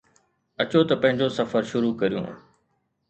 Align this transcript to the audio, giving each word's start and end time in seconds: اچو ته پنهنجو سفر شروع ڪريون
اچو 0.61 0.79
ته 0.89 0.95
پنهنجو 1.01 1.27
سفر 1.39 1.61
شروع 1.71 1.93
ڪريون 1.99 2.27